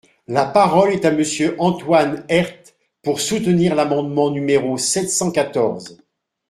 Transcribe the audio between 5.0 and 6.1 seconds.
cent quatorze.